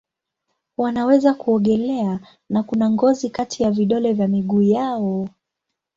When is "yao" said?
4.61-5.29